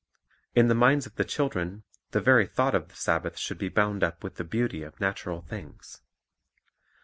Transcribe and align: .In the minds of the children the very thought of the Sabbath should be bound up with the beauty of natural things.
.In 0.55 0.67
the 0.67 0.73
minds 0.73 1.05
of 1.05 1.13
the 1.13 1.23
children 1.23 1.83
the 2.09 2.19
very 2.21 2.47
thought 2.47 2.73
of 2.73 2.87
the 2.89 2.95
Sabbath 2.95 3.37
should 3.37 3.59
be 3.59 3.69
bound 3.69 4.03
up 4.03 4.23
with 4.23 4.37
the 4.37 4.43
beauty 4.43 4.81
of 4.81 4.99
natural 4.99 5.41
things. 5.43 6.01